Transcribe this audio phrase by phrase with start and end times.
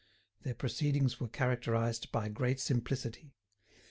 [0.41, 3.35] Their proceedings were characterised by great simplicity.